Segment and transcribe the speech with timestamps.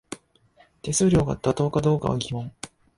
[0.81, 2.51] 手数料が妥当かどうかは疑問